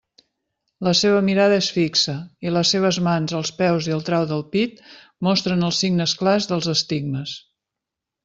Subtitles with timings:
[0.85, 2.15] La seva mirada és fi xa,
[2.47, 4.81] i les seves mans, els peus i el trau del pit
[5.29, 7.37] mostren els signes clars dels estigmes.